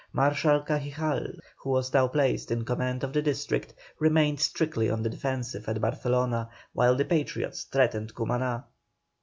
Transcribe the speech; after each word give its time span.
Marshal 0.13 0.61
Cajigal, 0.63 1.37
who 1.57 1.69
was 1.69 1.93
now 1.93 2.07
placed 2.07 2.49
in 2.49 2.65
command 2.65 3.03
of 3.03 3.13
the 3.13 3.21
district, 3.21 3.75
remained 3.99 4.39
strictly 4.39 4.89
on 4.89 5.03
the 5.03 5.11
defensive 5.11 5.69
at 5.69 5.79
Barcelona, 5.79 6.49
while 6.73 6.95
the 6.95 7.05
Patriots 7.05 7.65
threatened 7.65 8.15
Cumaná. 8.15 8.63